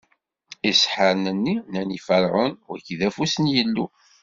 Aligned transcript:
Iseḥḥaren-nni? 0.69 1.55
Nnan 1.65 1.95
i 1.97 1.99
Ferɛun: 2.07 2.53
Wagi, 2.67 2.95
d 2.99 3.01
afus 3.07 3.35
n 3.39 3.45
Yillu! 3.53 3.85